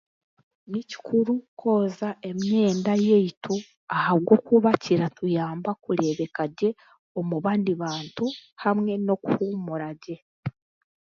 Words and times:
Ni 0.71 0.81
kikuru 0.89 1.33
kwozya 1.59 2.09
emyenda 2.29 2.91
yaitu 3.07 3.53
ahabwokuba 3.95 4.69
kiratuyamba 4.83 5.69
kureebekagye 5.83 6.69
mu 7.29 7.37
bandi 7.45 7.71
bantu 7.83 8.25
hamwe 8.63 8.91
n'okuhuumura 9.05 9.89
gye. 10.01 10.15